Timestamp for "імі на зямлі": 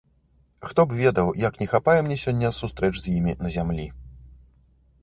3.21-3.87